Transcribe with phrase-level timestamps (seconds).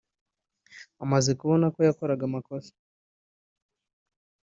[1.03, 2.71] amaze kubona ko yakoraga amakosa